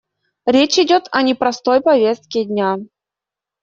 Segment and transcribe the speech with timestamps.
[0.47, 2.77] Речь идет о непростой повестке дня.